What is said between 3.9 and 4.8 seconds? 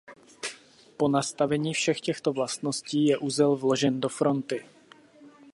do fronty.